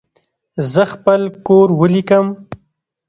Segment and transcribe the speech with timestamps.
[0.71, 2.25] زه خپل کور ولیکم.